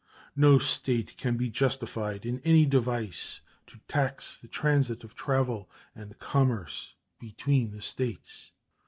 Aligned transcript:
No 0.35 0.57
State 0.57 1.15
can 1.15 1.37
be 1.37 1.51
justified 1.51 2.25
in 2.25 2.39
any 2.43 2.65
device 2.65 3.41
to 3.67 3.77
tax 3.87 4.35
the 4.35 4.47
transit 4.47 5.03
of 5.03 5.13
travel 5.13 5.69
and 5.93 6.17
commerce 6.17 6.95
between 7.19 7.79
States. 7.81 8.51